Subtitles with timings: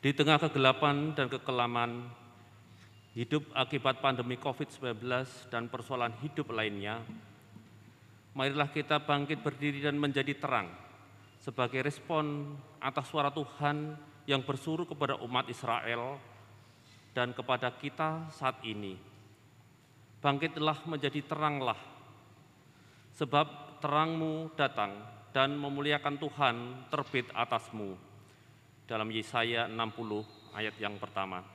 [0.00, 2.08] Di tengah kegelapan dan kekelaman
[3.12, 4.96] hidup akibat pandemi COVID-19
[5.52, 7.04] dan persoalan hidup lainnya,
[8.32, 10.72] marilah kita bangkit berdiri dan menjadi terang
[11.36, 13.92] sebagai respon atas suara Tuhan
[14.24, 16.16] yang bersuruh kepada umat Israel
[17.12, 18.96] dan kepada kita saat ini.
[20.24, 21.76] Bangkitlah menjadi teranglah,
[23.20, 24.96] sebab terangmu datang
[25.36, 26.56] dan memuliakan Tuhan
[26.88, 28.08] terbit atasmu
[28.90, 29.78] dalam Yesaya 60
[30.50, 31.46] ayat yang pertama.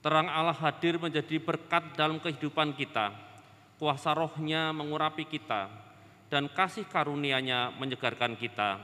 [0.00, 3.12] Terang Allah hadir menjadi berkat dalam kehidupan kita.
[3.76, 5.68] Kuasa rohnya mengurapi kita
[6.32, 8.80] dan kasih karunia-Nya menyegarkan kita.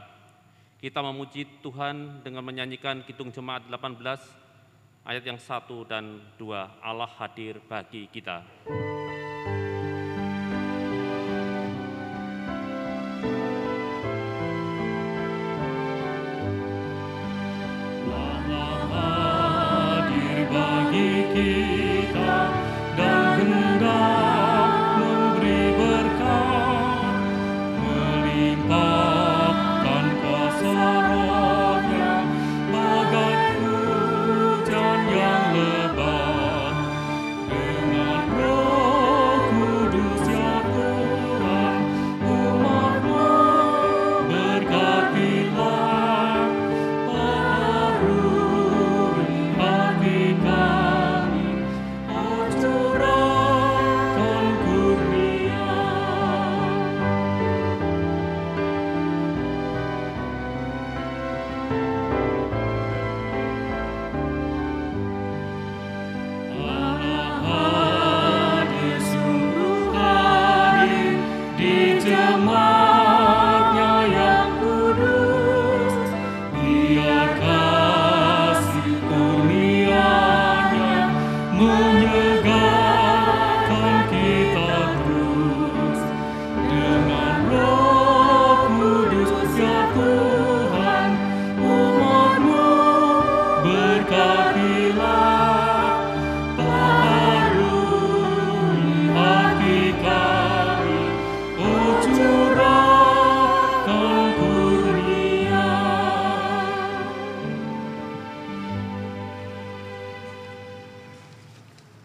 [0.83, 4.03] Kita memuji Tuhan dengan menyanyikan Kidung Jemaat 18
[5.07, 8.43] ayat yang satu dan dua Allah hadir bagi kita.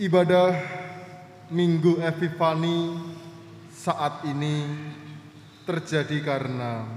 [0.08, 0.56] Ibadah
[1.52, 2.96] Minggu Epifani
[3.68, 4.64] saat ini
[5.68, 6.88] terjadi karena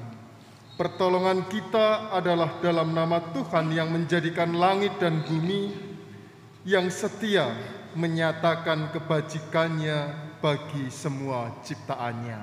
[0.78, 5.74] pertolongan kita adalah dalam nama Tuhan yang menjadikan langit dan bumi
[6.62, 7.50] yang setia
[7.98, 12.40] menyatakan kebajikannya bagi semua ciptaannya.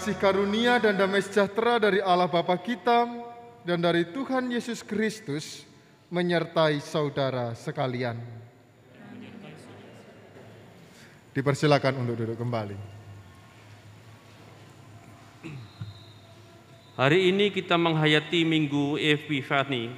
[0.00, 3.04] Kasih karunia dan damai sejahtera dari Allah Bapa kita
[3.68, 5.68] dan dari Tuhan Yesus Kristus
[6.08, 8.16] menyertai saudara sekalian.
[11.36, 12.80] Dipersilakan untuk duduk kembali.
[16.96, 19.92] Hari ini kita menghayati Minggu Epifani,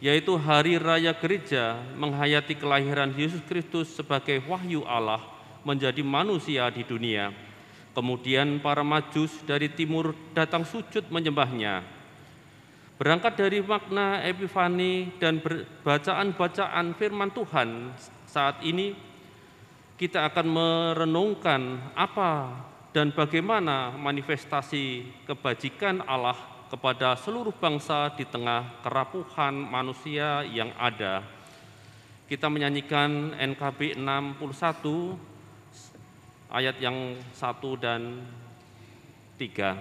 [0.00, 5.20] yaitu hari raya gereja menghayati kelahiran Yesus Kristus sebagai wahyu Allah
[5.60, 7.36] menjadi manusia di dunia
[7.96, 11.80] Kemudian para majus dari timur datang sujud menyembahnya.
[13.00, 15.40] Berangkat dari makna epifani dan
[15.80, 17.96] bacaan-bacaan firman Tuhan
[18.28, 18.92] saat ini,
[19.96, 22.52] kita akan merenungkan apa
[22.92, 26.36] dan bagaimana manifestasi kebajikan Allah
[26.68, 31.24] kepada seluruh bangsa di tengah kerapuhan manusia yang ada.
[32.28, 35.35] Kita menyanyikan NKB 61
[36.50, 38.22] ayat yang satu dan
[39.36, 39.76] tiga.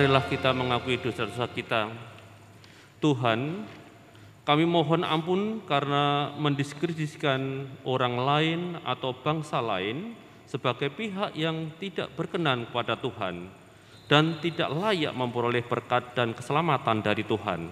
[0.00, 1.92] Marilah kita mengakui dosa-dosa kita.
[3.04, 3.68] Tuhan,
[4.48, 10.16] kami mohon ampun karena mendiskreditkan orang lain atau bangsa lain
[10.48, 13.52] sebagai pihak yang tidak berkenan kepada Tuhan
[14.08, 17.68] dan tidak layak memperoleh berkat dan keselamatan dari Tuhan.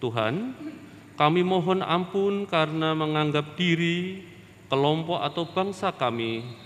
[0.00, 0.34] Tuhan,
[1.20, 4.24] kami mohon ampun karena menganggap diri,
[4.72, 6.63] kelompok atau bangsa kami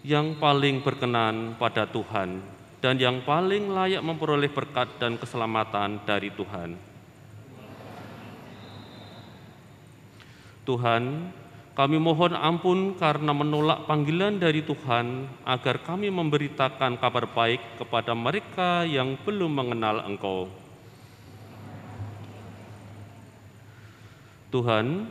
[0.00, 2.40] yang paling berkenan pada Tuhan
[2.80, 6.80] dan yang paling layak memperoleh berkat dan keselamatan dari Tuhan.
[10.64, 11.04] Tuhan,
[11.76, 18.84] kami mohon ampun karena menolak panggilan dari Tuhan agar kami memberitakan kabar baik kepada mereka
[18.88, 20.48] yang belum mengenal Engkau.
[24.50, 25.06] Tuhan,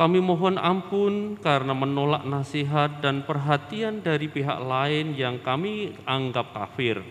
[0.00, 7.04] kami mohon ampun karena menolak nasihat dan perhatian dari pihak lain yang kami anggap kafir.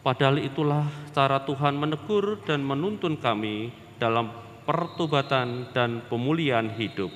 [0.00, 4.32] Padahal itulah cara Tuhan menegur dan menuntun kami dalam
[4.64, 7.12] pertobatan dan pemulihan hidup.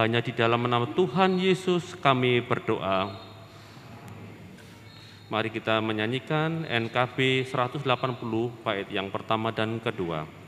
[0.00, 3.12] Hanya di dalam nama Tuhan Yesus kami berdoa.
[5.28, 7.84] Mari kita menyanyikan NKB 180
[8.64, 10.39] bait yang pertama dan kedua.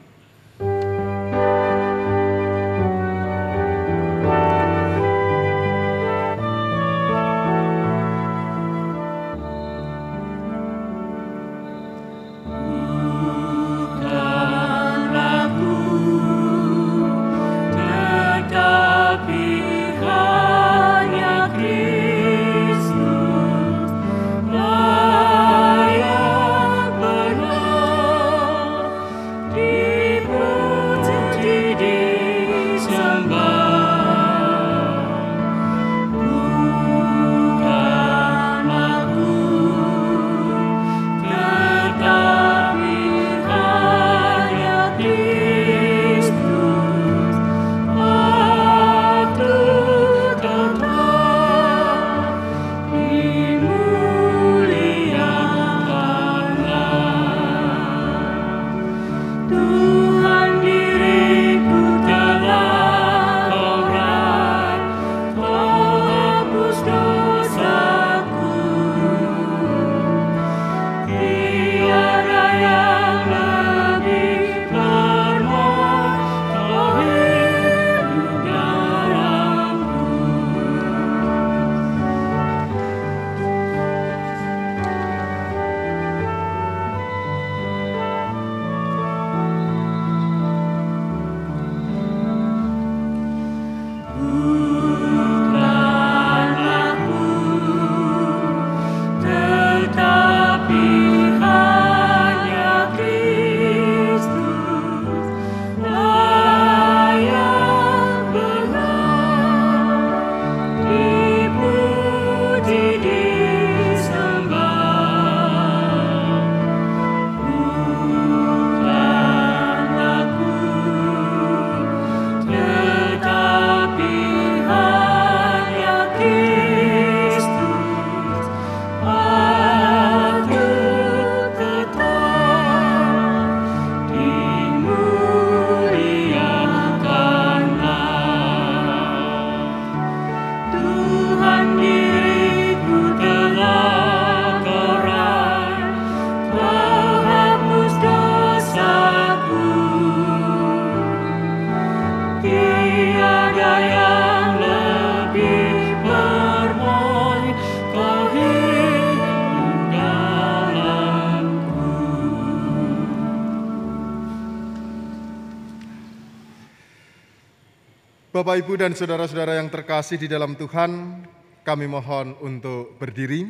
[168.42, 171.22] Bapak, Ibu, dan saudara-saudara yang terkasih di dalam Tuhan,
[171.62, 173.46] kami mohon untuk berdiri.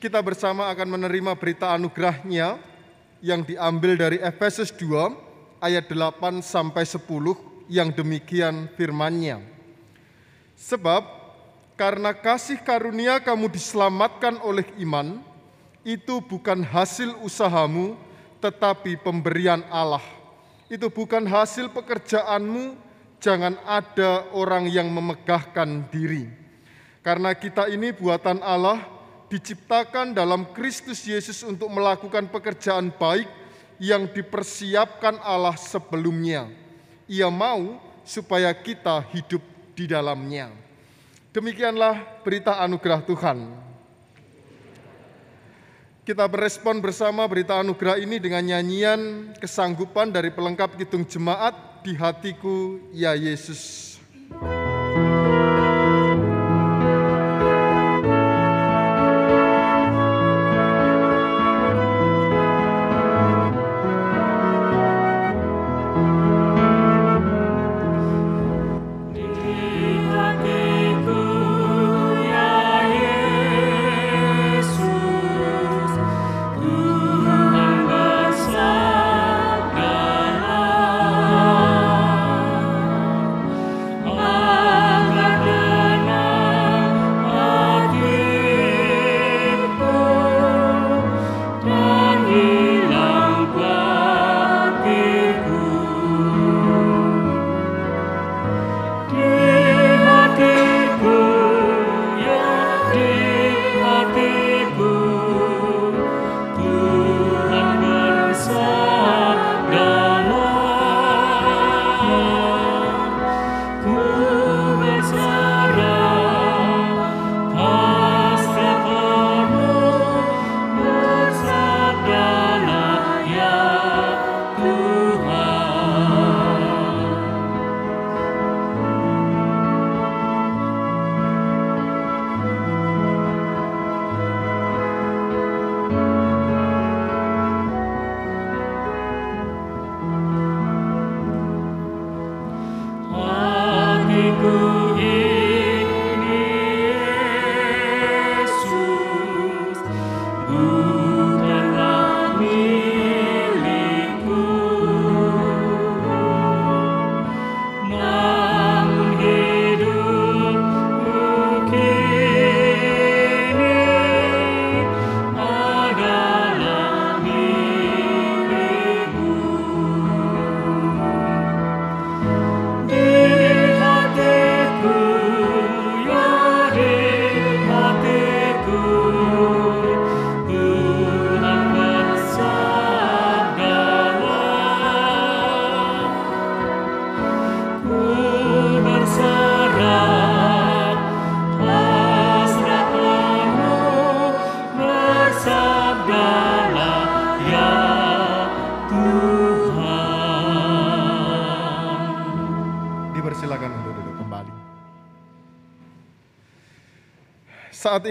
[0.00, 2.56] Kita bersama akan menerima berita anugerahnya
[3.20, 7.04] yang diambil dari Efesus 2 ayat 8 sampai 10
[7.68, 9.44] yang demikian firmannya.
[10.56, 11.04] Sebab
[11.76, 15.20] karena kasih karunia kamu diselamatkan oleh iman,
[15.84, 18.00] itu bukan hasil usahamu,
[18.40, 20.21] tetapi pemberian Allah
[20.72, 22.80] itu bukan hasil pekerjaanmu,
[23.20, 26.32] jangan ada orang yang memegahkan diri.
[27.04, 28.80] Karena kita ini buatan Allah,
[29.28, 33.28] diciptakan dalam Kristus Yesus untuk melakukan pekerjaan baik
[33.76, 36.48] yang dipersiapkan Allah sebelumnya.
[37.04, 37.76] Ia mau
[38.08, 39.44] supaya kita hidup
[39.76, 40.48] di dalamnya.
[41.36, 43.38] Demikianlah berita anugerah Tuhan.
[46.02, 51.54] Kita berespon bersama berita anugerah ini dengan nyanyian kesanggupan dari pelengkap Kidung Jemaat
[51.86, 53.91] di hatiku ya Yesus.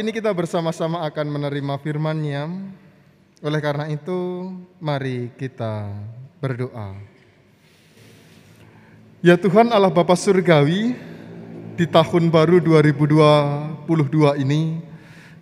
[0.02, 2.50] Ini kita bersama-sama akan menerima firman-Nya.
[3.46, 4.50] Oleh karena itu,
[4.82, 5.94] mari kita
[6.42, 6.98] berdoa.
[9.22, 10.98] Ya Tuhan Allah Bapa Surgawi,
[11.78, 14.82] di tahun baru 2022 ini,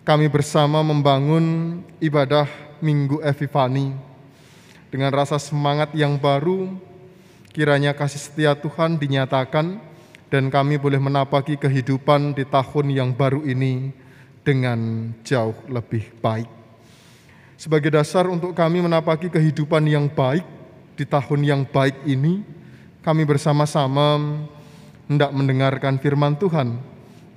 [0.04, 2.44] kami bersama membangun ibadah
[2.84, 3.96] Minggu Epifani.
[4.92, 6.68] Dengan rasa semangat yang baru,
[7.56, 9.80] kiranya kasih setia Tuhan dinyatakan
[10.28, 13.99] dan kami boleh menapaki kehidupan di tahun yang baru ini
[14.50, 16.50] dengan jauh lebih baik.
[17.54, 20.42] Sebagai dasar untuk kami menapaki kehidupan yang baik
[20.98, 22.42] di tahun yang baik ini,
[22.98, 24.18] kami bersama-sama
[25.06, 26.82] hendak mendengarkan firman Tuhan.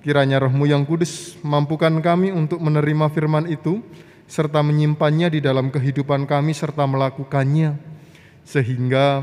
[0.02, 3.86] Kiranya rohmu yang kudus mampukan kami untuk menerima firman itu,
[4.26, 7.78] serta menyimpannya di dalam kehidupan kami serta melakukannya.
[8.42, 9.22] Sehingga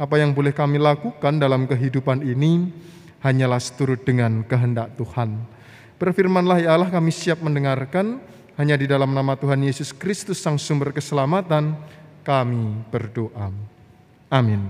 [0.00, 2.72] apa yang boleh kami lakukan dalam kehidupan ini
[3.20, 5.55] hanyalah seturut dengan kehendak Tuhan
[5.96, 8.20] Berfirmanlah ya Allah kami siap mendengarkan
[8.60, 11.72] hanya di dalam nama Tuhan Yesus Kristus Sang Sumber Keselamatan
[12.20, 13.48] kami berdoa.
[14.28, 14.60] Amin.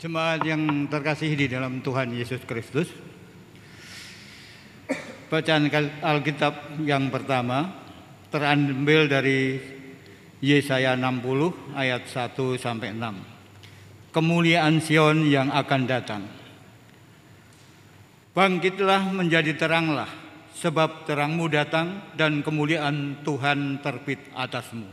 [0.00, 2.88] Jemaat yang terkasih di dalam Tuhan Yesus Kristus,
[5.30, 5.70] Bacaan
[6.02, 7.70] Alkitab yang pertama
[8.34, 9.62] terambil dari
[10.42, 14.10] Yesaya 60 ayat 1 sampai 6.
[14.10, 16.26] Kemuliaan Sion yang akan datang.
[18.34, 20.10] Bangkitlah menjadi teranglah,
[20.50, 24.90] sebab terangmu datang dan kemuliaan Tuhan terbit atasmu.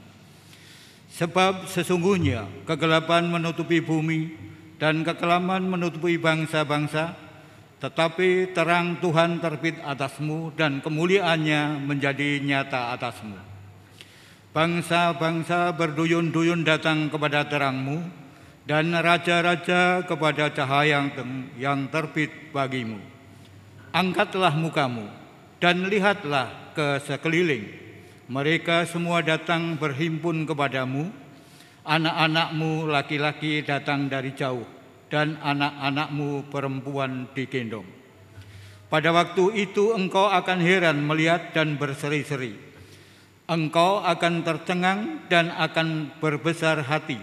[1.18, 4.38] Sebab sesungguhnya kegelapan menutupi bumi
[4.78, 7.18] dan kekelaman menutupi bangsa-bangsa,
[7.78, 13.38] tetapi terang Tuhan terbit atasmu dan kemuliaannya menjadi nyata atasmu.
[14.50, 18.02] Bangsa-bangsa berduyun-duyun datang kepada terangmu
[18.66, 21.06] dan raja-raja kepada cahaya
[21.54, 22.98] yang, terbit bagimu.
[23.94, 25.06] Angkatlah mukamu
[25.62, 27.70] dan lihatlah ke sekeliling.
[28.26, 31.14] Mereka semua datang berhimpun kepadamu.
[31.88, 34.77] Anak-anakmu laki-laki datang dari jauh
[35.08, 37.88] dan anak-anakmu perempuan digendong.
[38.88, 42.56] Pada waktu itu engkau akan heran melihat dan berseri-seri.
[43.48, 47.20] Engkau akan tercengang dan akan berbesar hati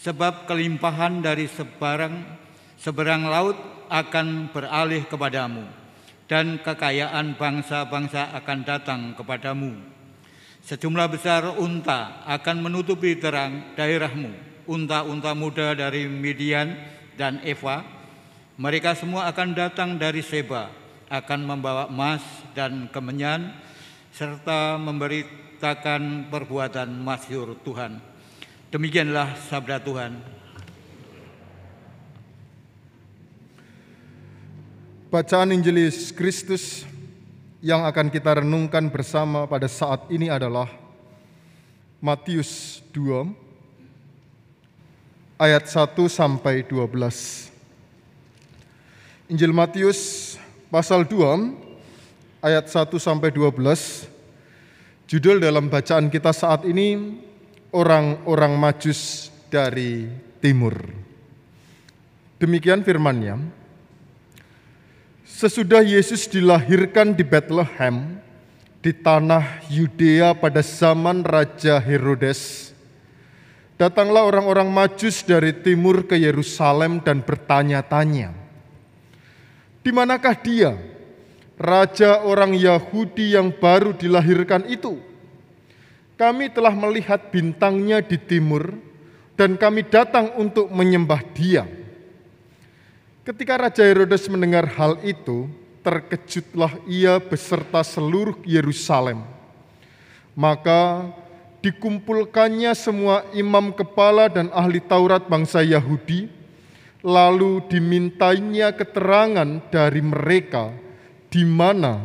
[0.00, 2.16] sebab kelimpahan dari sebarang
[2.80, 3.56] seberang laut
[3.92, 5.68] akan beralih kepadamu
[6.24, 9.76] dan kekayaan bangsa-bangsa akan datang kepadamu.
[10.64, 14.30] Sejumlah besar unta akan menutupi terang daerahmu,
[14.68, 17.84] unta-unta muda dari Midian dan Eva.
[18.56, 20.72] Mereka semua akan datang dari Seba,
[21.12, 22.24] akan membawa emas
[22.56, 23.52] dan kemenyan,
[24.08, 28.00] serta memberitakan perbuatan masyur Tuhan.
[28.72, 30.12] Demikianlah sabda Tuhan.
[35.12, 36.88] Bacaan Injil Kristus
[37.60, 40.70] yang akan kita renungkan bersama pada saat ini adalah
[42.00, 43.49] Matius 2
[45.40, 47.48] ayat 1 sampai 12.
[49.32, 50.36] Injil Matius
[50.68, 54.04] pasal 2 ayat 1 sampai 12
[55.08, 57.16] judul dalam bacaan kita saat ini
[57.72, 60.12] orang-orang Majus dari
[60.44, 60.76] timur.
[62.36, 63.40] Demikian firman-Nya.
[65.24, 68.20] Sesudah Yesus dilahirkan di Bethlehem
[68.80, 72.69] di tanah Yudea pada zaman Raja Herodes,
[73.80, 78.36] datanglah orang-orang Majus dari timur ke Yerusalem dan bertanya-tanya,
[79.80, 80.76] "Di manakah dia,
[81.56, 85.08] raja orang Yahudi yang baru dilahirkan itu?"
[86.20, 88.76] kami telah melihat bintangnya di timur
[89.40, 91.64] dan kami datang untuk menyembah dia.
[93.24, 95.48] Ketika Raja Herodes mendengar hal itu,
[95.80, 99.24] terkejutlah ia beserta seluruh Yerusalem.
[100.36, 101.08] Maka
[101.60, 106.28] dikumpulkannya semua imam kepala dan ahli Taurat bangsa Yahudi,
[107.04, 110.72] lalu dimintainya keterangan dari mereka
[111.32, 112.04] di mana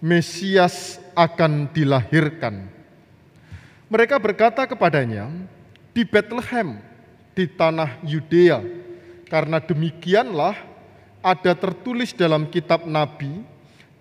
[0.00, 2.68] Mesias akan dilahirkan.
[3.88, 5.30] Mereka berkata kepadanya,
[5.96, 6.76] di Bethlehem,
[7.32, 8.60] di tanah Yudea,
[9.30, 10.58] karena demikianlah
[11.24, 13.40] ada tertulis dalam kitab Nabi,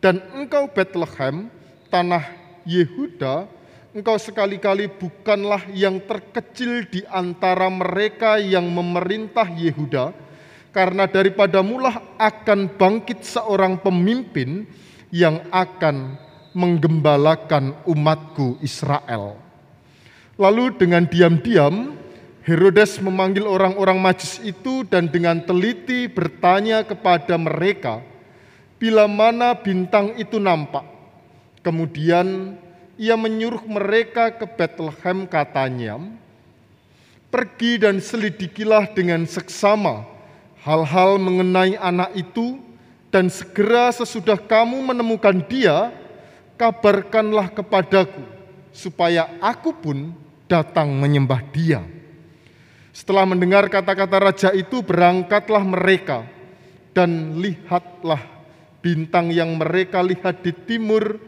[0.03, 1.47] dan engkau Bethlehem,
[1.88, 2.27] tanah
[2.67, 3.47] Yehuda,
[3.95, 10.12] engkau sekali-kali bukanlah yang terkecil di antara mereka yang memerintah Yehuda,
[10.75, 14.67] karena daripada mulah akan bangkit seorang pemimpin
[15.15, 16.19] yang akan
[16.51, 19.39] menggembalakan umatku Israel.
[20.36, 21.95] Lalu dengan diam-diam
[22.43, 28.03] Herodes memanggil orang-orang majus itu dan dengan teliti bertanya kepada mereka
[28.75, 30.84] bila mana bintang itu nampak.
[31.65, 32.60] Kemudian
[32.95, 35.99] ia menyuruh mereka ke Bethlehem katanya,
[37.27, 40.08] Pergi dan selidikilah dengan seksama
[40.63, 42.63] hal-hal mengenai anak itu
[43.12, 45.91] dan segera sesudah kamu menemukan dia,
[46.55, 48.23] kabarkanlah kepadaku
[48.71, 50.15] supaya aku pun
[50.47, 51.84] datang menyembah dia.
[52.95, 56.23] Setelah mendengar kata-kata raja itu, berangkatlah mereka
[56.95, 58.23] dan lihatlah
[58.79, 61.19] bintang yang mereka lihat di timur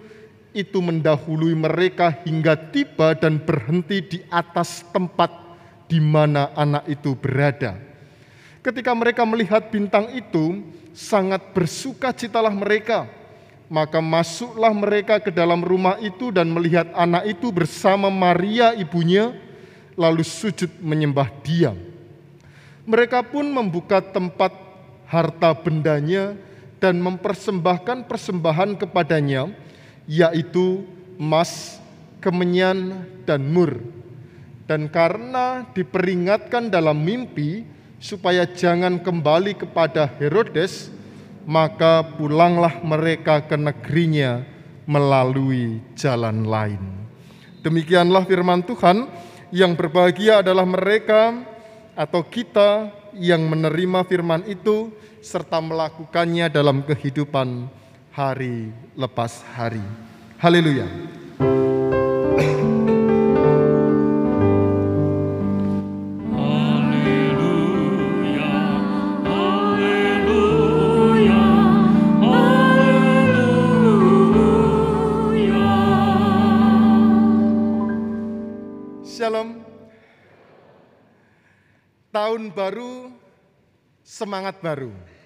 [0.57, 5.29] itu mendahului mereka hingga tiba dan berhenti di atas tempat
[5.85, 7.77] di mana anak itu berada.
[8.65, 10.65] Ketika mereka melihat bintang itu,
[10.97, 13.05] sangat bersuka citalah mereka.
[13.69, 19.35] Maka masuklah mereka ke dalam rumah itu dan melihat anak itu bersama Maria ibunya,
[19.93, 21.77] lalu sujud menyembah dia.
[22.87, 24.55] Mereka pun membuka tempat
[25.07, 26.35] harta bendanya
[26.79, 29.51] dan mempersembahkan persembahan kepadanya,
[30.07, 30.87] yaitu
[31.19, 31.77] emas,
[32.23, 33.77] kemenyan, dan mur.
[34.65, 37.67] Dan karena diperingatkan dalam mimpi
[37.99, 40.89] supaya jangan kembali kepada Herodes,
[41.47, 44.43] maka pulanglah mereka ke negerinya
[44.87, 46.79] melalui jalan lain.
[47.63, 49.07] Demikianlah firman Tuhan,
[49.51, 51.35] yang berbahagia adalah mereka
[51.95, 54.91] atau kita yang menerima firman itu
[55.23, 57.67] serta melakukannya dalam kehidupan
[58.17, 59.85] hari lepas hari.
[60.41, 60.89] Haleluya.
[79.05, 79.61] Shalom.
[82.09, 83.13] Tahun baru,
[84.01, 85.16] semangat baru.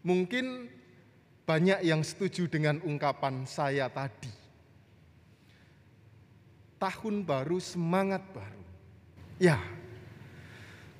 [0.00, 0.70] Mungkin
[1.44, 4.32] banyak yang setuju dengan ungkapan saya tadi.
[6.80, 8.64] Tahun baru, semangat baru.
[9.36, 9.60] Ya,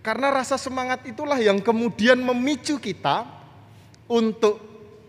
[0.00, 3.28] karena rasa semangat itulah yang kemudian memicu kita
[4.08, 4.56] untuk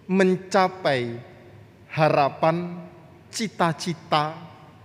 [0.08, 1.16] mencapai
[1.88, 2.76] harapan,
[3.32, 4.36] cita-cita,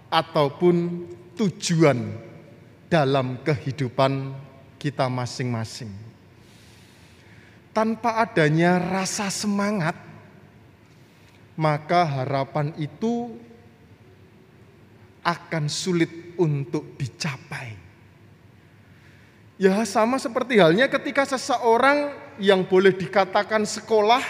[0.06, 2.14] ataupun tujuan
[2.86, 4.30] dalam kehidupan
[4.78, 6.05] kita masing-masing.
[7.76, 9.92] Tanpa adanya rasa semangat,
[11.60, 13.36] maka harapan itu
[15.20, 16.08] akan sulit
[16.40, 17.76] untuk dicapai.
[19.60, 24.24] Ya, sama seperti halnya ketika seseorang yang boleh dikatakan sekolah,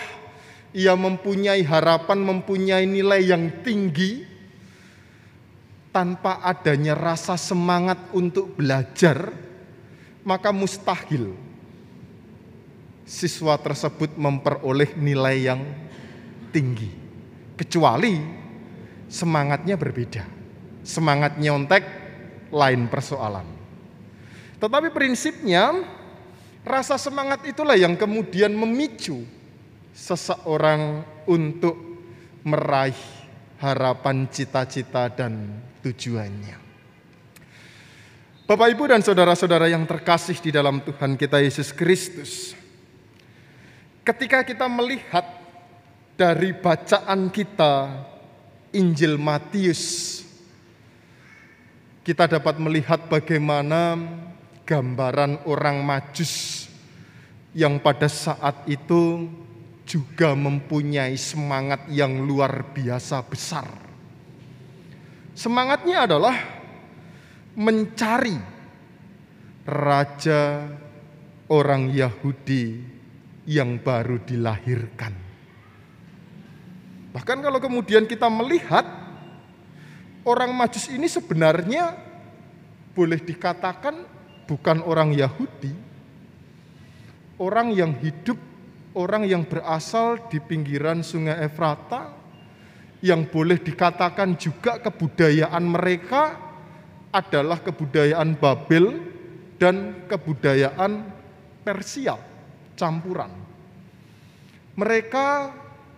[0.74, 4.26] ia mempunyai harapan, mempunyai nilai yang tinggi,
[5.94, 9.30] tanpa adanya rasa semangat untuk belajar,
[10.26, 11.45] maka mustahil
[13.07, 15.62] siswa tersebut memperoleh nilai yang
[16.51, 16.90] tinggi.
[17.55, 18.19] Kecuali
[19.07, 20.27] semangatnya berbeda.
[20.83, 21.83] Semangat nyontek
[22.51, 23.47] lain persoalan.
[24.59, 25.73] Tetapi prinsipnya
[26.66, 29.23] rasa semangat itulah yang kemudian memicu
[29.95, 31.79] seseorang untuk
[32.45, 32.99] meraih
[33.62, 36.66] harapan cita-cita dan tujuannya.
[38.47, 42.55] Bapak, Ibu, dan saudara-saudara yang terkasih di dalam Tuhan kita Yesus Kristus,
[44.07, 45.27] ketika kita melihat
[46.14, 48.07] dari bacaan kita
[48.71, 50.23] Injil Matius,
[52.07, 53.99] kita dapat melihat bagaimana
[54.62, 56.66] gambaran orang Majus
[57.51, 59.27] yang pada saat itu
[59.83, 63.66] juga mempunyai semangat yang luar biasa besar.
[65.35, 66.37] Semangatnya adalah
[67.59, 68.38] mencari
[69.66, 70.71] raja
[71.51, 72.95] orang Yahudi
[73.46, 75.14] yang baru dilahirkan.
[77.14, 78.85] Bahkan kalau kemudian kita melihat
[80.26, 81.96] orang Majus ini sebenarnya
[82.92, 84.04] boleh dikatakan
[84.44, 85.72] bukan orang Yahudi,
[87.40, 88.37] orang yang hidup,
[88.92, 92.12] orang yang berasal di pinggiran Sungai Efrata,
[93.00, 96.37] yang boleh dikatakan juga kebudayaan mereka
[97.14, 98.92] adalah kebudayaan Babel
[99.56, 101.00] dan kebudayaan
[101.64, 102.36] Persia
[102.79, 103.33] campuran.
[104.77, 105.51] Mereka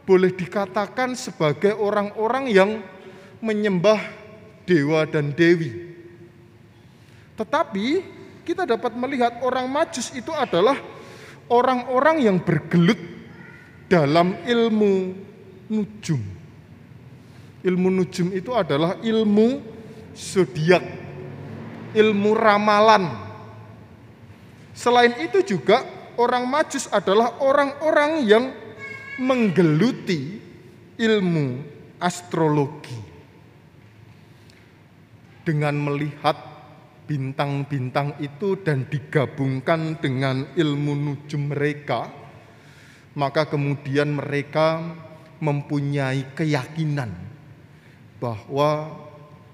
[0.09, 2.71] boleh dikatakan sebagai orang-orang yang
[3.45, 4.01] menyembah
[4.65, 5.93] dewa dan dewi.
[7.37, 7.87] Tetapi
[8.47, 10.81] kita dapat melihat orang Majus itu adalah
[11.53, 12.99] orang-orang yang bergelut
[13.91, 15.13] dalam ilmu
[15.69, 16.39] nujum
[17.59, 19.59] Ilmu nujum itu adalah ilmu
[20.15, 20.83] zodiak,
[21.91, 23.11] ilmu ramalan.
[24.71, 25.83] Selain itu juga
[26.19, 28.45] orang Majus adalah orang-orang yang
[29.23, 30.43] menggeluti
[30.99, 31.63] ilmu
[32.03, 33.07] astrologi.
[35.47, 36.37] Dengan melihat
[37.09, 42.13] bintang-bintang itu dan digabungkan dengan ilmu nujum mereka,
[43.17, 44.85] maka kemudian mereka
[45.41, 47.09] mempunyai keyakinan
[48.21, 48.93] bahwa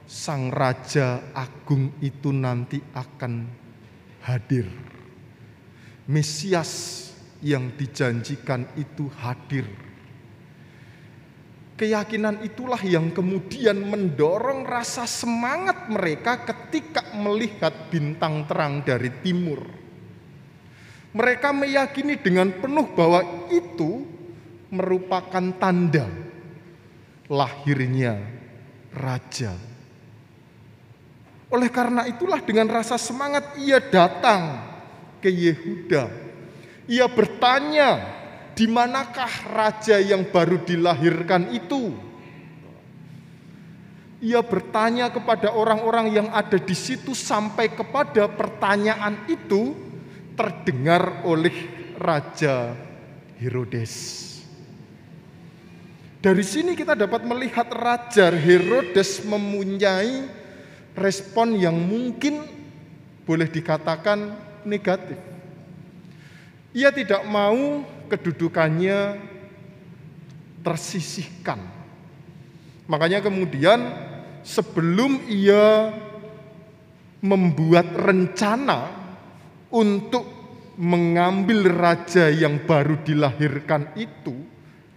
[0.05, 3.49] Sang Raja Agung itu nanti akan
[4.21, 4.84] hadir.
[6.05, 7.05] Mesias
[7.41, 9.65] yang dijanjikan itu hadir.
[11.75, 19.65] Keyakinan itulah yang kemudian mendorong rasa semangat mereka ketika melihat bintang terang dari timur.
[21.15, 24.07] Mereka meyakini dengan penuh bahwa itu
[24.71, 26.07] merupakan tanda
[27.27, 28.23] lahirnya
[28.95, 29.55] raja.
[31.51, 34.74] Oleh karena itulah dengan rasa semangat ia datang
[35.25, 36.13] ke Yehuda.
[36.85, 38.05] Ia bertanya,
[38.53, 41.97] di manakah raja yang baru dilahirkan itu?
[44.21, 49.73] Ia bertanya kepada orang-orang yang ada di situ sampai kepada pertanyaan itu
[50.37, 51.53] terdengar oleh
[51.97, 52.77] Raja
[53.41, 54.23] Herodes.
[56.25, 60.25] Dari sini kita dapat melihat Raja Herodes mempunyai
[60.97, 62.49] respon yang mungkin
[63.29, 65.17] boleh dikatakan negatif.
[66.75, 69.21] Ia tidak mau kedudukannya
[70.65, 71.61] tersisihkan.
[72.85, 73.81] Makanya kemudian
[74.45, 75.95] sebelum ia
[77.25, 78.93] membuat rencana
[79.73, 80.27] untuk
[80.77, 84.35] mengambil raja yang baru dilahirkan itu,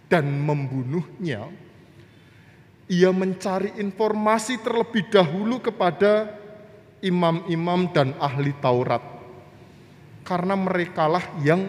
[0.08, 1.52] dan membunuhnya,
[2.88, 6.32] ia mencari informasi terlebih dahulu kepada
[7.04, 9.04] imam-imam dan ahli Taurat.
[10.28, 11.64] Karena merekalah yang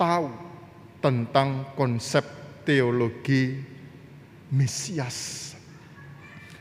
[0.00, 0.32] tahu
[1.04, 2.24] tentang konsep
[2.64, 3.60] teologi
[4.48, 5.52] Mesias.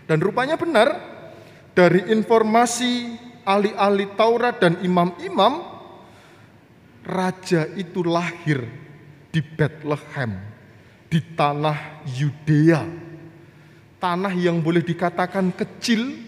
[0.04, 0.92] Dan rupanya benar
[1.72, 3.16] dari informasi
[3.48, 5.64] ahli-ahli Taurat dan imam-imam
[7.06, 8.66] raja itu lahir
[9.30, 10.36] di Bethlehem,
[11.08, 12.84] di tanah Yudea.
[14.02, 16.26] Tanah yang boleh dikatakan kecil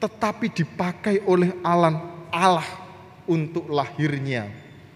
[0.00, 2.89] tetapi dipakai oleh Allah
[3.26, 4.48] untuk lahirnya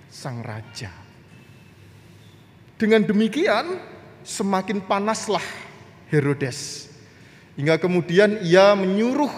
[0.09, 0.89] sang raja.
[2.79, 3.81] Dengan demikian,
[4.23, 5.43] semakin panaslah
[6.09, 6.91] Herodes.
[7.55, 9.31] Hingga kemudian ia menyuruh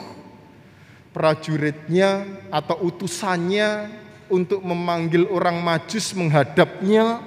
[1.13, 3.93] prajuritnya atau utusannya
[4.33, 7.21] untuk memanggil orang Majus menghadapnya.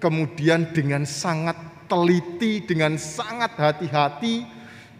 [0.00, 4.48] Kemudian dengan sangat teliti, dengan sangat hati-hati,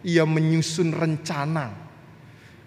[0.05, 1.90] ia menyusun rencana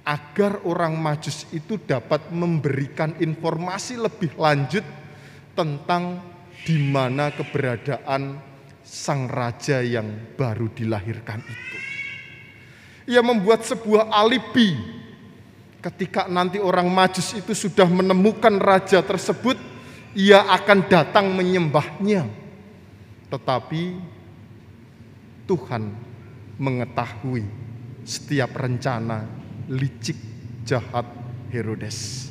[0.05, 4.85] agar orang Majus itu dapat memberikan informasi lebih lanjut
[5.57, 6.21] tentang
[6.65, 8.37] di mana keberadaan
[8.85, 11.79] sang raja yang baru dilahirkan itu.
[13.09, 14.77] Ia membuat sebuah alibi
[15.81, 19.57] ketika nanti orang Majus itu sudah menemukan raja tersebut,
[20.17, 22.29] ia akan datang menyembahnya.
[23.29, 23.83] Tetapi
[25.45, 25.93] Tuhan
[26.57, 27.45] mengetahui
[28.05, 30.17] setiap rencana licik
[30.65, 31.07] jahat
[31.53, 32.31] Herodes.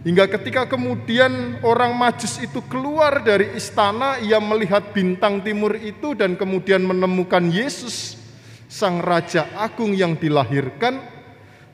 [0.00, 6.40] Hingga ketika kemudian orang Majus itu keluar dari istana, ia melihat bintang timur itu dan
[6.40, 8.16] kemudian menemukan Yesus,
[8.64, 11.04] sang raja agung yang dilahirkan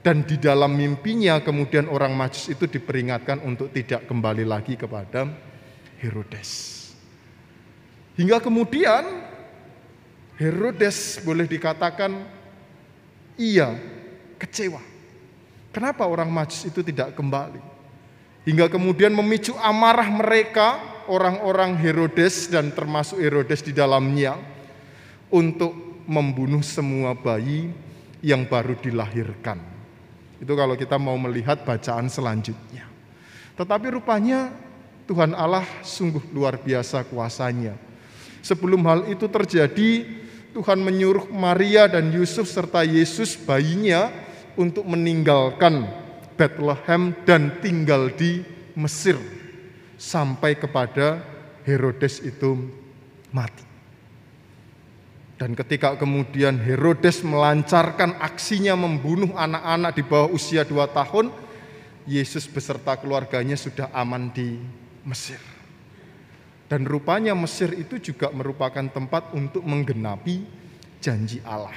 [0.03, 5.31] dan di dalam mimpinya kemudian orang Majus itu diperingatkan untuk tidak kembali lagi kepada
[6.03, 6.83] Herodes.
[8.19, 9.07] Hingga kemudian
[10.35, 12.27] Herodes boleh dikatakan
[13.39, 13.96] ia
[14.37, 14.81] kecewa.
[15.73, 17.61] Kenapa orang Majus itu tidak kembali?
[18.49, 20.79] Hingga kemudian memicu amarah mereka,
[21.11, 24.39] orang-orang Herodes dan termasuk Herodes di dalamnya,
[25.29, 25.75] untuk
[26.07, 27.75] membunuh semua bayi
[28.23, 29.59] yang baru dilahirkan.
[30.39, 32.87] Itu kalau kita mau melihat bacaan selanjutnya.
[33.59, 34.53] Tetapi rupanya
[35.11, 37.75] Tuhan Allah sungguh luar biasa kuasanya.
[38.47, 40.07] Sebelum hal itu terjadi,
[40.55, 44.09] Tuhan menyuruh Maria dan Yusuf serta Yesus bayinya
[44.57, 45.87] untuk meninggalkan
[46.37, 48.45] Bethlehem dan tinggal di
[48.77, 49.17] Mesir
[49.97, 51.25] sampai kepada
[51.65, 52.69] Herodes itu
[53.33, 53.65] mati.
[55.37, 61.29] Dan ketika kemudian Herodes melancarkan aksinya membunuh anak-anak di bawah usia dua tahun,
[62.09, 64.57] Yesus beserta keluarganya sudah aman di
[65.05, 65.41] Mesir.
[66.73, 70.43] Dan rupanya Mesir itu juga merupakan tempat untuk menggenapi
[71.05, 71.75] janji Allah.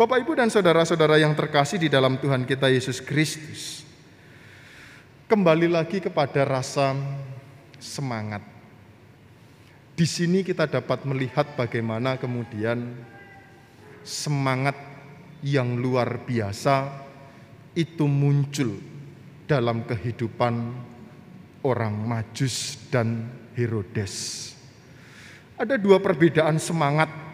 [0.00, 3.84] Bapak, Ibu, dan saudara-saudara yang terkasih di dalam Tuhan kita Yesus Kristus,
[5.28, 6.96] kembali lagi kepada rasa
[7.76, 8.40] semangat.
[9.92, 12.96] Di sini kita dapat melihat bagaimana kemudian
[14.00, 14.72] semangat
[15.44, 17.04] yang luar biasa
[17.76, 18.80] itu muncul
[19.44, 20.80] dalam kehidupan
[21.60, 24.48] orang Majus dan Herodes.
[25.60, 27.29] Ada dua perbedaan semangat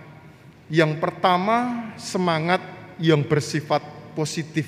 [0.66, 2.58] yang pertama, semangat
[2.98, 3.82] yang bersifat
[4.18, 4.66] positif.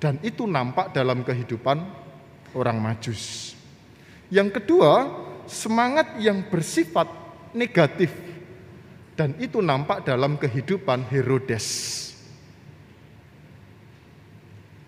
[0.00, 1.78] Dan itu nampak dalam kehidupan
[2.56, 3.52] orang Majus.
[4.32, 5.08] Yang kedua,
[5.48, 7.08] semangat yang bersifat
[7.56, 8.12] negatif.
[9.16, 11.66] Dan itu nampak dalam kehidupan Herodes.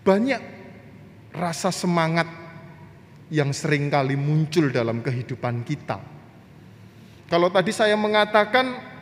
[0.01, 0.41] Banyak
[1.33, 2.25] rasa semangat
[3.33, 5.97] yang sering kali muncul dalam kehidupan kita.
[7.29, 8.92] Kalau tadi saya mengatakan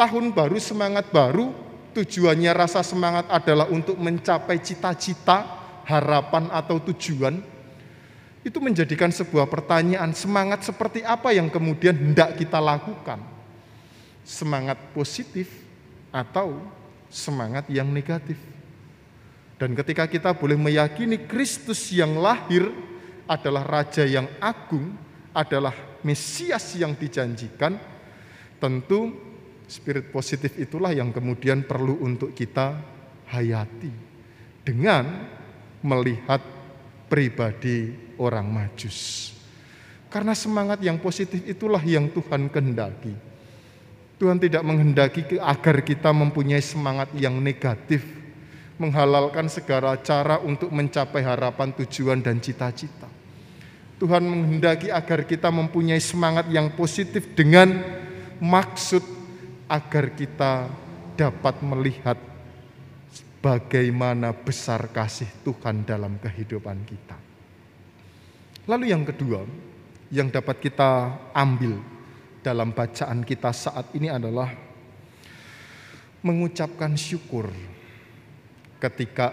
[0.00, 1.52] tahun baru, semangat baru,
[1.92, 5.44] tujuannya rasa semangat adalah untuk mencapai cita-cita,
[5.84, 7.44] harapan atau tujuan,
[8.40, 13.20] itu menjadikan sebuah pertanyaan, semangat seperti apa yang kemudian hendak kita lakukan?
[14.24, 15.52] Semangat positif
[16.08, 16.56] atau
[17.12, 18.40] semangat yang negatif?
[19.60, 22.72] Dan ketika kita boleh meyakini Kristus yang lahir
[23.28, 24.96] adalah Raja yang agung,
[25.36, 27.76] adalah Mesias yang dijanjikan,
[28.56, 29.29] tentu
[29.70, 32.74] Spirit positif itulah yang kemudian perlu untuk kita
[33.30, 33.94] hayati
[34.66, 35.30] dengan
[35.86, 36.42] melihat
[37.06, 39.30] pribadi orang Majus.
[40.10, 43.14] Karena semangat yang positif itulah yang Tuhan kehendaki.
[44.18, 48.02] Tuhan tidak menghendaki agar kita mempunyai semangat yang negatif,
[48.74, 53.06] menghalalkan segala cara untuk mencapai harapan, tujuan, dan cita-cita.
[54.02, 57.80] Tuhan menghendaki agar kita mempunyai semangat yang positif dengan
[58.42, 59.19] maksud
[59.70, 60.66] agar kita
[61.14, 62.18] dapat melihat
[63.38, 67.14] bagaimana besar kasih Tuhan dalam kehidupan kita.
[68.66, 69.46] Lalu yang kedua,
[70.10, 71.78] yang dapat kita ambil
[72.42, 74.50] dalam bacaan kita saat ini adalah
[76.20, 77.48] mengucapkan syukur
[78.82, 79.32] ketika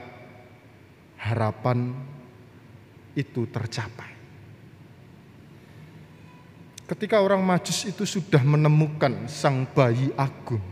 [1.17, 1.97] harapan
[3.17, 4.16] itu tercapai.
[6.87, 10.63] Ketika orang Majus itu sudah menemukan sang bayi agung,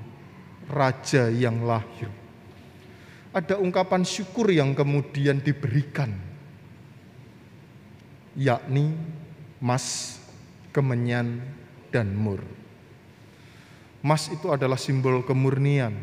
[0.71, 2.07] raja yang lahir.
[3.35, 6.15] Ada ungkapan syukur yang kemudian diberikan,
[8.31, 8.95] yakni
[9.59, 10.15] mas,
[10.71, 11.43] kemenyan,
[11.91, 12.39] dan mur.
[13.99, 15.99] Mas itu adalah simbol kemurnian,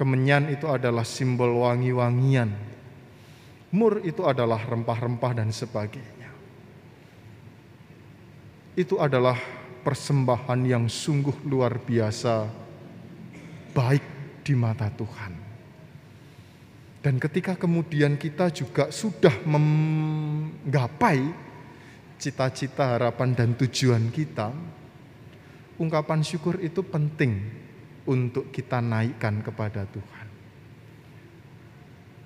[0.00, 2.56] kemenyan itu adalah simbol wangi-wangian,
[3.68, 6.19] mur itu adalah rempah-rempah dan sebagainya
[8.80, 9.36] itu adalah
[9.84, 12.48] persembahan yang sungguh luar biasa
[13.76, 14.04] baik
[14.40, 15.32] di mata Tuhan.
[17.00, 21.20] Dan ketika kemudian kita juga sudah menggapai
[22.20, 24.52] cita-cita, harapan, dan tujuan kita,
[25.80, 27.40] ungkapan syukur itu penting
[28.04, 30.26] untuk kita naikkan kepada Tuhan.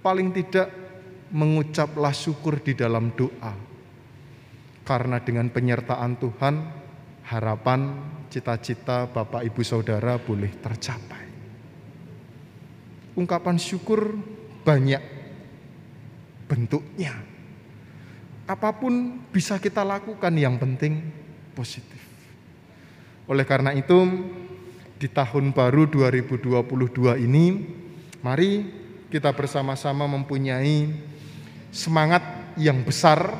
[0.02, 0.74] Paling tidak
[1.30, 3.73] mengucaplah syukur di dalam doa
[4.84, 6.54] karena dengan penyertaan Tuhan,
[7.24, 7.80] harapan,
[8.28, 11.24] cita-cita Bapak Ibu Saudara boleh tercapai.
[13.16, 14.12] Ungkapan syukur
[14.62, 15.00] banyak
[16.44, 17.16] bentuknya.
[18.44, 21.00] Apa pun bisa kita lakukan yang penting
[21.56, 22.02] positif.
[23.24, 24.04] Oleh karena itu,
[25.00, 27.44] di tahun baru 2022 ini,
[28.20, 28.68] mari
[29.08, 30.92] kita bersama-sama mempunyai
[31.72, 32.20] semangat
[32.60, 33.32] yang besar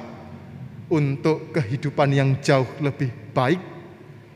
[0.95, 3.59] untuk kehidupan yang jauh lebih baik,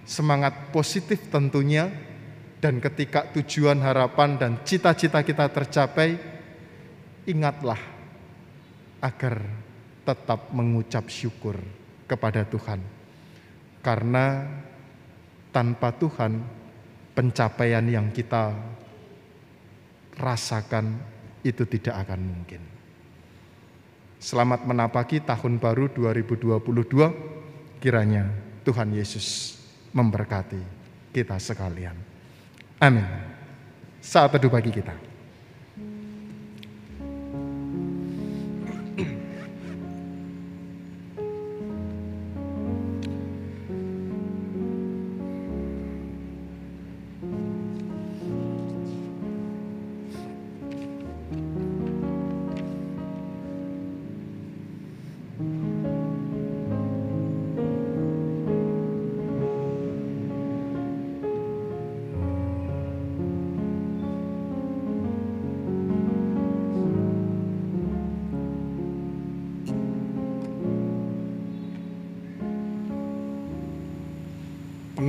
[0.03, 1.87] semangat positif tentunya,
[2.59, 6.18] dan ketika tujuan, harapan, dan cita-cita kita tercapai,
[7.31, 7.79] ingatlah
[8.99, 9.38] agar
[10.03, 11.55] tetap mengucap syukur
[12.11, 12.83] kepada Tuhan,
[13.79, 14.42] karena
[15.55, 16.42] tanpa Tuhan,
[17.14, 18.55] pencapaian yang kita
[20.18, 20.99] rasakan
[21.47, 22.68] itu tidak akan mungkin.
[24.19, 26.59] Selamat menapaki tahun baru 2022.
[27.79, 28.27] Kiranya
[28.67, 29.55] Tuhan Yesus
[29.95, 30.59] memberkati
[31.15, 31.95] kita sekalian.
[32.83, 33.07] Amin.
[34.03, 35.08] Saat teduh bagi kita.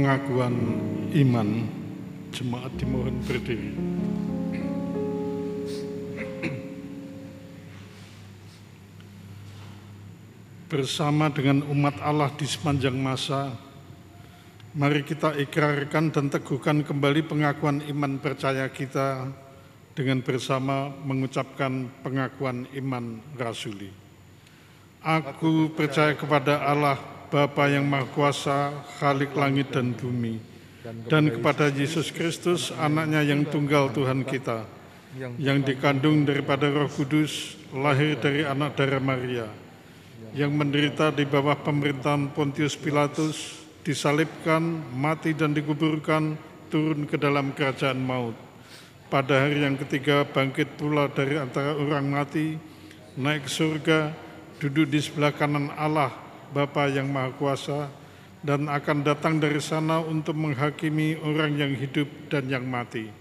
[0.09, 0.57] Pengakuan
[1.21, 1.69] iman
[2.33, 3.77] jemaat dimohon berdiri.
[10.65, 13.53] Bersama dengan umat Allah di sepanjang masa,
[14.73, 19.29] mari kita ikrarkan dan teguhkan kembali pengakuan iman percaya kita
[19.93, 23.93] dengan bersama mengucapkan pengakuan iman rasuli.
[25.05, 26.97] Aku percaya kepada Allah,
[27.29, 30.41] Bapa yang Maha Kuasa, Khalik langit dan bumi,
[31.05, 34.65] dan kepada Yesus Kristus, anaknya yang tunggal Tuhan kita,
[35.37, 39.45] yang dikandung daripada roh kudus, lahir dari anak darah Maria,
[40.33, 44.61] yang menderita di bawah pemerintahan Pontius Pilatus, disalibkan,
[44.97, 46.33] mati dan dikuburkan,
[46.73, 48.33] turun ke dalam kerajaan maut.
[49.09, 52.57] Pada hari yang ketiga bangkit pula dari antara orang mati,
[53.17, 53.99] naik ke surga,
[54.61, 56.13] duduk di sebelah kanan Allah,
[56.49, 57.89] Bapa yang Maha Kuasa,
[58.39, 63.11] dan akan datang dari sana untuk menghakimi orang yang hidup dan yang mati.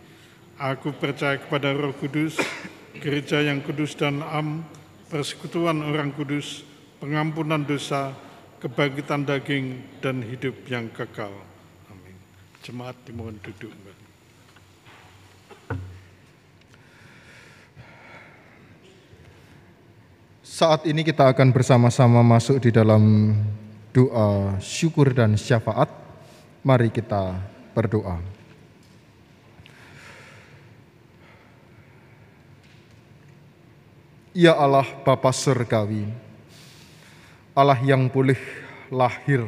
[0.58, 2.38] Aku percaya kepada Roh Kudus,
[2.98, 4.66] gereja yang kudus dan am,
[5.06, 6.66] persekutuan orang kudus,
[6.98, 8.14] pengampunan dosa,
[8.58, 11.30] kebangkitan daging, dan hidup yang kekal.
[11.90, 12.18] Amin.
[12.62, 13.70] Jemaat dimohon duduk.
[20.58, 23.30] Saat ini kita akan bersama-sama masuk di dalam
[23.94, 25.86] doa syukur dan syafaat.
[26.66, 27.38] Mari kita
[27.78, 28.18] berdoa.
[34.34, 36.10] Ya Allah Bapa Surgawi,
[37.54, 38.42] Allah yang boleh
[38.90, 39.46] lahir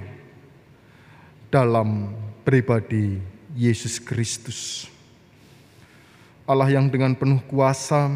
[1.51, 2.15] dalam
[2.47, 3.19] pribadi
[3.59, 4.87] Yesus Kristus.
[6.47, 8.07] Allah yang dengan penuh kuasa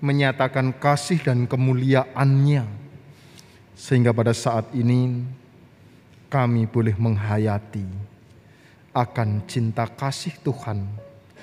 [0.00, 2.64] menyatakan kasih dan kemuliaannya
[3.76, 5.24] sehingga pada saat ini
[6.28, 7.84] kami boleh menghayati
[8.92, 10.84] akan cinta kasih Tuhan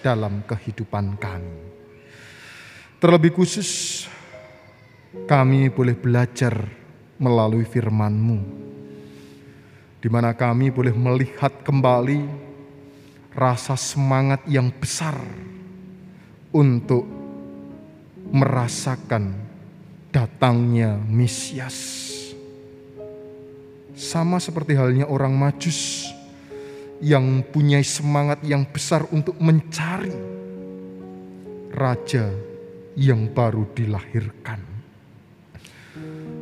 [0.01, 1.57] dalam kehidupan kami.
[2.97, 4.03] Terlebih khusus
[5.29, 6.57] kami boleh belajar
[7.17, 8.67] melalui firman-Mu
[9.97, 12.21] di mana kami boleh melihat kembali
[13.33, 15.17] rasa semangat yang besar
[16.53, 17.16] untuk
[18.31, 19.35] merasakan
[20.11, 22.05] datangnya Mesias.
[23.97, 26.05] Sama seperti halnya orang Majus
[27.01, 30.13] yang punya semangat yang besar untuk mencari
[31.73, 32.29] raja
[32.97, 34.61] yang baru dilahirkan.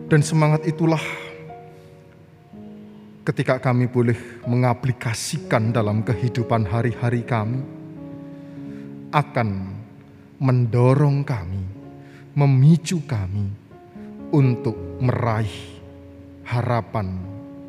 [0.07, 1.01] Dan semangat itulah
[3.25, 4.15] ketika kami boleh
[4.45, 7.59] mengaplikasikan dalam kehidupan hari-hari kami
[9.11, 9.75] akan
[10.39, 11.63] mendorong kami,
[12.35, 13.47] memicu kami
[14.35, 15.79] untuk meraih
[16.43, 17.15] harapan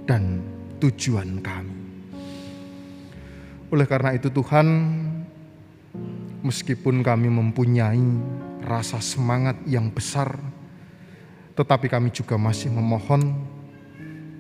[0.02, 0.42] dan
[0.82, 1.78] tujuan kami.
[3.70, 4.66] Oleh karena itu Tuhan,
[6.42, 8.10] meskipun kami mempunyai
[8.66, 10.34] rasa semangat yang besar,
[11.54, 13.22] tetapi kami juga masih memohon,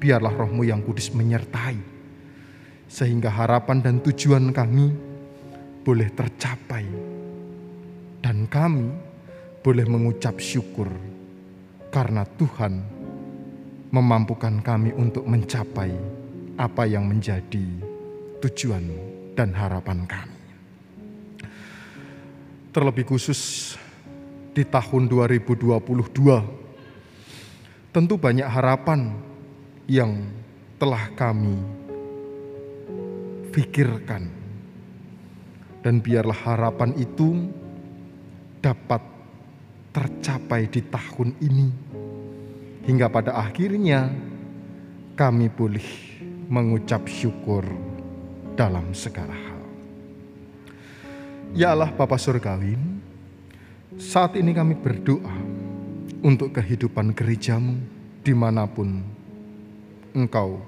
[0.02, 1.78] biarlah rohmu yang kudus menyertai,
[2.90, 4.90] sehingga harapan dan tujuan kami
[5.86, 6.82] boleh tercapai,
[8.18, 9.05] dan kami
[9.66, 10.86] boleh mengucap syukur
[11.90, 12.86] karena Tuhan
[13.90, 15.90] memampukan kami untuk mencapai
[16.54, 17.66] apa yang menjadi
[18.46, 18.86] tujuan
[19.34, 20.38] dan harapan kami.
[22.70, 23.74] Terlebih khusus
[24.54, 25.82] di tahun 2022,
[27.90, 29.18] tentu banyak harapan
[29.90, 30.30] yang
[30.78, 31.58] telah kami
[33.50, 34.30] pikirkan.
[35.82, 37.50] Dan biarlah harapan itu
[38.62, 39.15] dapat
[39.96, 41.68] tercapai di tahun ini
[42.84, 44.12] hingga pada akhirnya
[45.16, 45.88] kami boleh
[46.52, 47.64] mengucap syukur
[48.52, 49.60] dalam segala hal.
[51.56, 52.76] Ya Allah Bapa Surgawi,
[53.96, 55.32] saat ini kami berdoa
[56.20, 57.80] untuk kehidupan gerejamu
[58.20, 59.00] di mana pun
[60.12, 60.60] engkau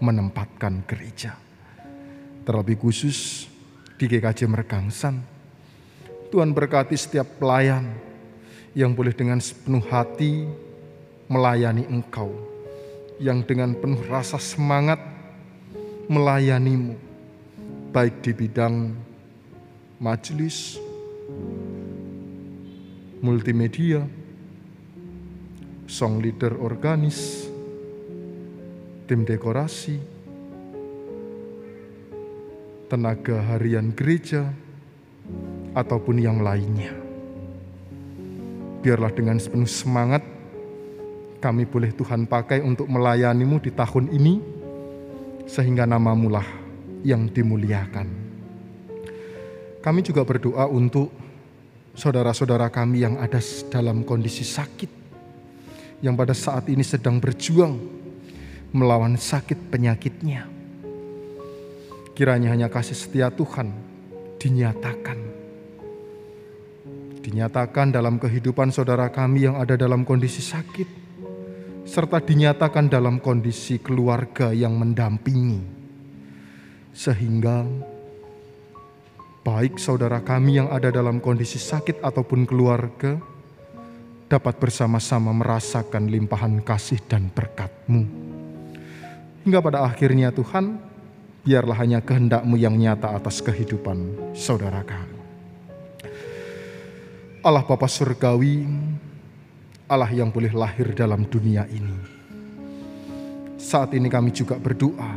[0.00, 1.36] menempatkan gereja.
[2.48, 3.44] Terlebih khusus
[4.00, 5.20] di GKJ Mergangsan,
[6.32, 8.09] Tuhan berkati setiap pelayan
[8.74, 10.46] yang boleh dengan sepenuh hati
[11.26, 12.30] melayani Engkau,
[13.18, 14.98] yang dengan penuh rasa semangat
[16.10, 16.94] melayanimu,
[17.94, 18.94] baik di bidang
[20.02, 20.78] majelis,
[23.22, 24.06] multimedia,
[25.86, 27.46] song leader organis,
[29.06, 29.98] tim dekorasi,
[32.90, 34.50] tenaga harian gereja,
[35.74, 36.99] ataupun yang lainnya.
[38.80, 40.24] Biarlah dengan sepenuh semangat
[41.40, 44.34] kami boleh Tuhan pakai untuk melayanimu di tahun ini,
[45.48, 46.44] sehingga namamu lah
[47.00, 48.08] yang dimuliakan.
[49.80, 51.08] Kami juga berdoa untuk
[51.96, 53.40] saudara-saudara kami yang ada
[53.72, 54.92] dalam kondisi sakit,
[56.04, 57.76] yang pada saat ini sedang berjuang
[58.76, 60.44] melawan sakit penyakitnya.
[62.12, 63.72] Kiranya hanya kasih setia Tuhan
[64.36, 65.29] dinyatakan.
[67.30, 71.00] Dinyatakan dalam kehidupan saudara kami yang ada dalam kondisi sakit
[71.86, 75.62] serta dinyatakan dalam kondisi keluarga yang mendampingi,
[76.90, 77.62] sehingga
[79.46, 83.18] baik saudara kami yang ada dalam kondisi sakit ataupun keluarga
[84.26, 88.02] dapat bersama-sama merasakan limpahan kasih dan berkat-Mu.
[89.46, 90.82] Hingga pada akhirnya Tuhan,
[91.46, 95.19] biarlah hanya kehendak-Mu yang nyata atas kehidupan saudara kami.
[97.40, 98.68] Allah Bapa Surgawi,
[99.88, 101.96] Allah yang boleh lahir dalam dunia ini.
[103.56, 105.16] Saat ini kami juga berdoa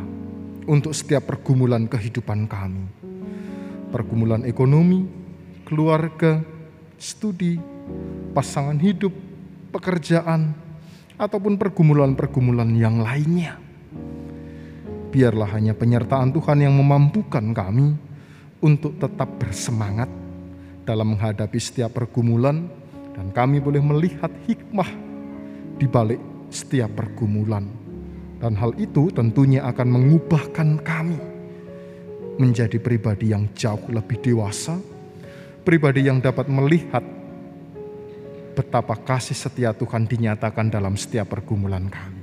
[0.64, 2.88] untuk setiap pergumulan kehidupan kami.
[3.92, 5.04] Pergumulan ekonomi,
[5.68, 6.40] keluarga,
[6.96, 7.60] studi,
[8.32, 9.12] pasangan hidup,
[9.76, 10.56] pekerjaan,
[11.20, 13.60] ataupun pergumulan-pergumulan yang lainnya.
[15.12, 18.00] Biarlah hanya penyertaan Tuhan yang memampukan kami
[18.64, 20.23] untuk tetap bersemangat
[20.84, 22.68] dalam menghadapi setiap pergumulan
[23.16, 24.90] dan kami boleh melihat hikmah
[25.80, 26.20] di balik
[26.52, 27.66] setiap pergumulan.
[28.44, 31.16] Dan hal itu tentunya akan mengubahkan kami
[32.36, 34.76] menjadi pribadi yang jauh lebih dewasa,
[35.64, 37.06] pribadi yang dapat melihat
[38.54, 42.22] betapa kasih setia Tuhan dinyatakan dalam setiap pergumulan kami.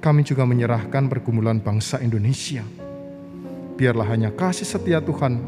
[0.00, 2.60] Kami juga menyerahkan pergumulan bangsa Indonesia.
[3.74, 5.40] Biarlah hanya kasih setia Tuhan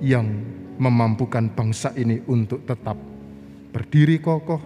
[0.00, 0.49] yang
[0.80, 2.96] memampukan bangsa ini untuk tetap
[3.70, 4.58] berdiri kokoh,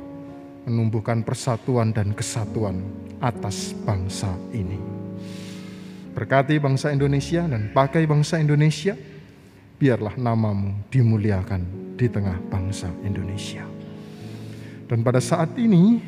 [0.64, 2.78] menumbuhkan persatuan dan kesatuan
[3.18, 4.78] atas bangsa ini.
[6.14, 8.94] Berkati bangsa Indonesia dan pakai bangsa Indonesia,
[9.74, 11.66] biarlah namamu dimuliakan
[11.98, 13.66] di tengah bangsa Indonesia.
[14.86, 15.98] Dan pada saat ini,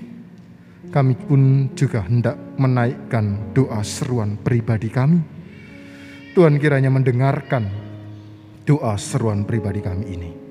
[0.94, 5.18] kami pun juga hendak menaikkan doa seruan pribadi kami.
[6.38, 7.85] Tuhan kiranya mendengarkan
[8.66, 10.45] doa seruan pribadi kami ini.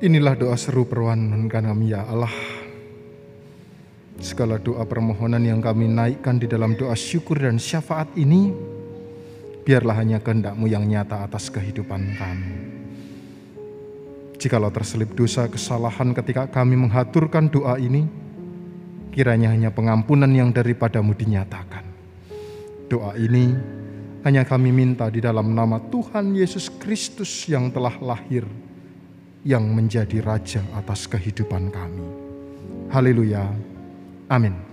[0.00, 2.32] Inilah doa seru permohonan kami ya Allah.
[4.16, 8.48] Segala doa permohonan yang kami naikkan di dalam doa syukur dan syafaat ini,
[9.60, 12.52] biarlah hanya kehendakmu yang nyata atas kehidupan kami.
[14.40, 18.08] Jikalau terselip dosa kesalahan ketika kami menghaturkan doa ini,
[19.12, 21.84] kiranya hanya pengampunan yang daripadamu dinyatakan.
[22.88, 23.52] Doa ini
[24.24, 28.48] hanya kami minta di dalam nama Tuhan Yesus Kristus yang telah lahir
[29.40, 32.04] yang menjadi raja atas kehidupan kami.
[32.92, 33.48] Haleluya.
[34.28, 34.70] Amin.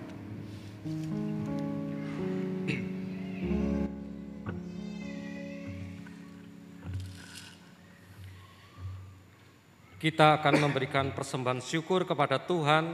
[9.98, 12.86] Kita akan memberikan persembahan syukur kepada Tuhan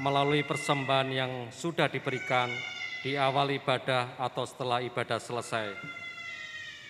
[0.00, 2.52] melalui persembahan yang sudah diberikan
[3.00, 5.72] di awal ibadah atau setelah ibadah selesai.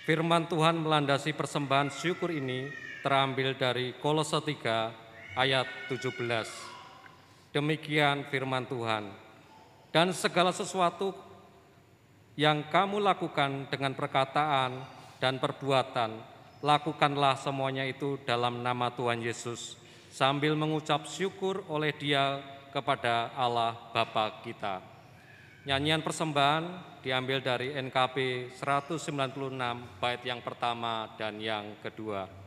[0.03, 7.53] Firman Tuhan melandasi persembahan syukur ini terambil dari Kolose 3 ayat 17.
[7.53, 9.11] Demikian firman Tuhan.
[9.91, 11.11] Dan segala sesuatu
[12.39, 14.87] yang kamu lakukan dengan perkataan
[15.19, 16.15] dan perbuatan,
[16.63, 19.75] lakukanlah semuanya itu dalam nama Tuhan Yesus,
[20.15, 22.39] sambil mengucap syukur oleh Dia
[22.71, 24.79] kepada Allah Bapa kita.
[25.67, 26.65] Nyanyian persembahan
[27.05, 32.40] diambil dari NKP 196 bait yang pertama dan yang kedua.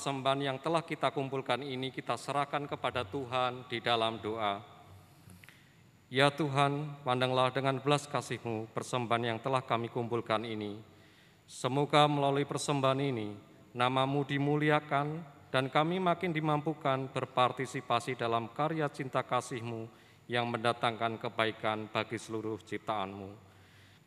[0.00, 4.56] Persembahan yang telah kita kumpulkan ini kita serahkan kepada Tuhan di dalam doa.
[6.08, 10.80] Ya Tuhan, pandanglah dengan belas kasih-Mu persembahan yang telah kami kumpulkan ini.
[11.44, 13.36] Semoga melalui persembahan ini,
[13.76, 15.20] namamu dimuliakan
[15.52, 19.84] dan kami makin dimampukan berpartisipasi dalam karya cinta kasih-Mu
[20.32, 23.36] yang mendatangkan kebaikan bagi seluruh ciptaanmu.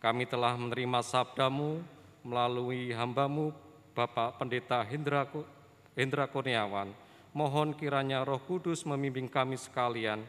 [0.01, 1.85] Kami telah menerima sabdamu
[2.25, 3.53] melalui hambamu
[3.93, 5.29] Bapak Pendeta Hendra,
[5.93, 6.89] Hendra Kurniawan.
[7.33, 10.21] Mohon kiranya roh kudus memimpin kami sekalian,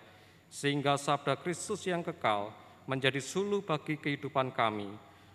[0.48, 2.48] sehingga sabda Kristus yang kekal
[2.88, 4.88] menjadi suluh bagi kehidupan kami,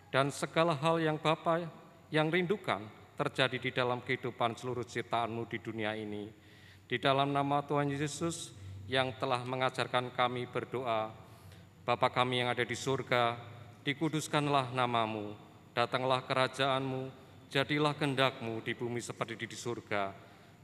[0.10, 1.70] dan segala hal yang Bapak
[2.10, 2.82] yang rindukan
[3.14, 6.26] terjadi di dalam kehidupan seluruh ciptaanmu di dunia ini.
[6.90, 8.50] Di dalam nama Tuhan Yesus
[8.90, 11.14] yang telah mengajarkan kami berdoa,
[11.86, 13.38] Bapa kami yang ada di surga,
[13.86, 15.38] dikuduskanlah namamu,
[15.74, 17.19] datanglah kerajaanmu,
[17.50, 20.14] jadilah kehendakmu di bumi seperti di surga.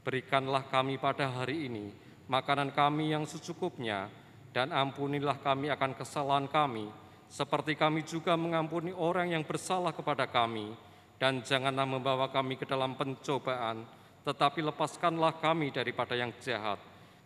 [0.06, 4.10] Berikanlah kami pada hari ini makanan kami yang secukupnya,
[4.50, 6.88] dan ampunilah kami akan kesalahan kami,
[7.28, 10.74] seperti kami juga mengampuni orang yang bersalah kepada kami.
[11.16, 13.88] Dan janganlah membawa kami ke dalam pencobaan,
[14.20, 16.76] tetapi lepaskanlah kami daripada yang jahat.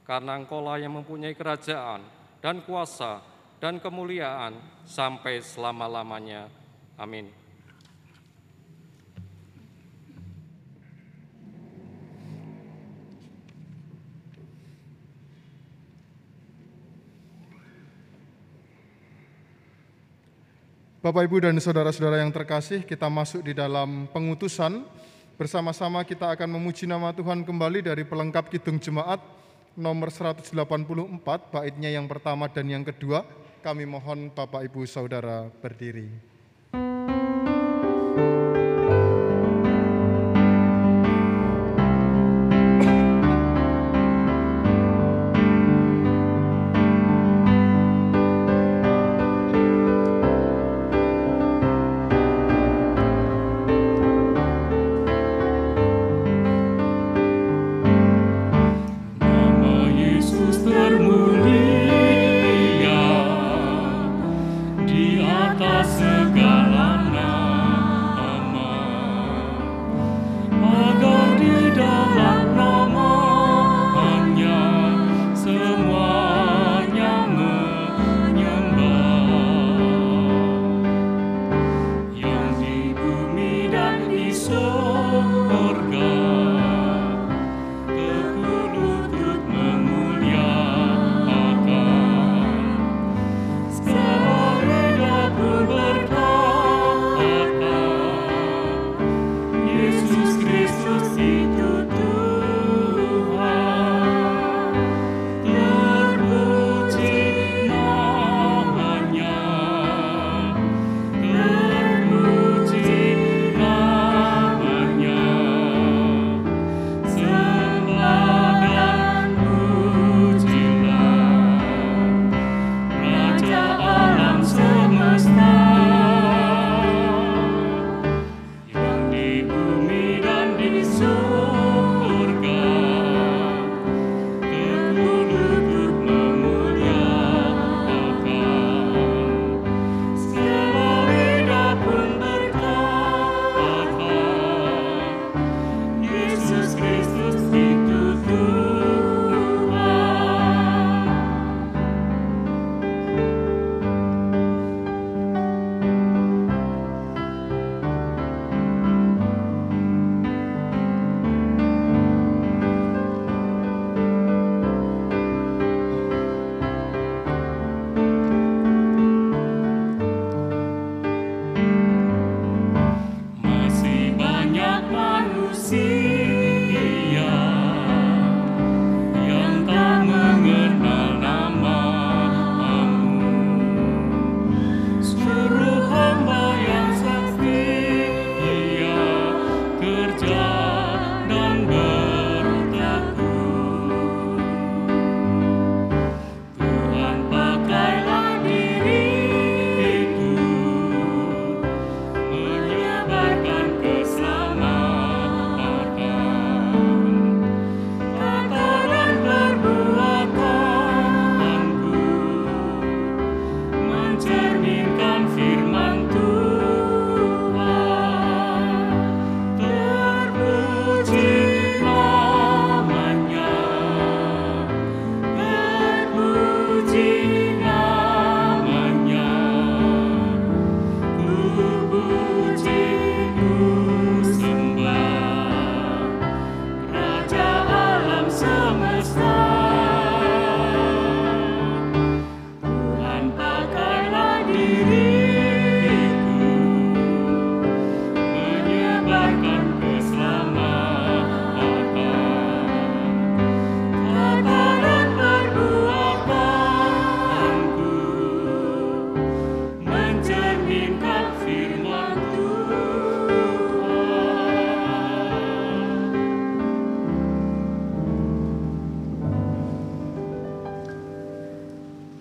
[0.06, 1.98] Karena engkaulah yang mempunyai kerajaan
[2.38, 3.18] dan kuasa
[3.58, 4.54] dan kemuliaan
[4.86, 6.46] sampai selama-lamanya.
[7.02, 7.39] Amin.
[21.00, 24.84] Bapak, Ibu, dan saudara-saudara yang terkasih, kita masuk di dalam pengutusan.
[25.40, 29.16] Bersama-sama kita akan memuji nama Tuhan kembali dari pelengkap Kidung Jemaat
[29.80, 30.52] nomor 184,
[31.48, 33.24] baitnya yang pertama dan yang kedua.
[33.64, 36.29] Kami mohon Bapak, Ibu, Saudara berdiri.
[65.60, 66.09] us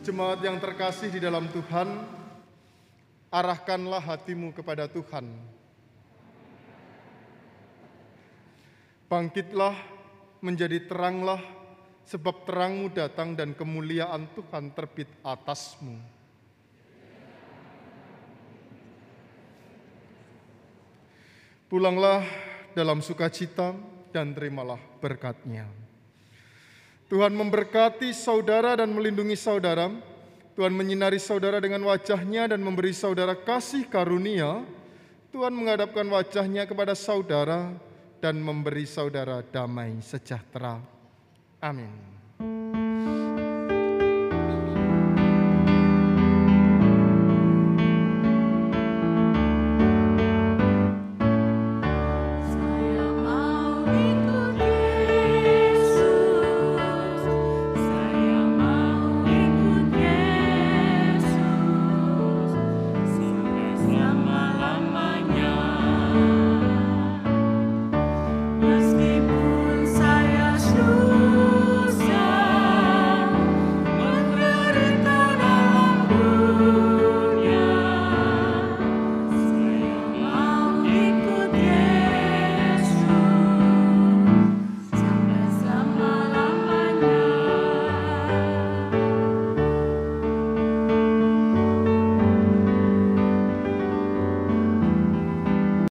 [0.10, 1.86] Jemaat yang terkasih di dalam Tuhan,
[3.30, 5.30] arahkanlah hatimu kepada Tuhan.
[9.06, 9.78] Bangkitlah,
[10.42, 11.38] menjadi teranglah,
[12.10, 16.02] sebab terangmu datang dan kemuliaan Tuhan terbit atasmu.
[21.70, 22.26] Pulanglah
[22.74, 23.78] dalam sukacita
[24.10, 25.70] dan terimalah berkatnya.
[27.10, 29.90] Tuhan memberkati saudara dan melindungi saudara.
[30.54, 34.62] Tuhan menyinari saudara dengan wajahnya dan memberi saudara kasih karunia.
[35.34, 37.74] Tuhan menghadapkan wajahnya kepada saudara
[38.22, 40.78] dan memberi saudara damai sejahtera.
[41.58, 42.19] Amin.